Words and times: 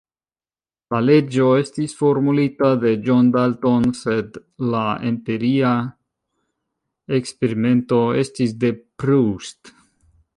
La 0.93 0.99
leĝo 1.07 1.49
estis 1.63 1.91
formulita 1.99 2.69
de 2.83 2.93
John 3.09 3.29
Dalton, 3.35 3.85
sed 3.99 4.39
la 4.75 4.83
empiria 5.11 5.75
eksperimento 7.19 8.01
estis 8.23 8.57
de 8.65 8.73
Proust. 9.03 9.75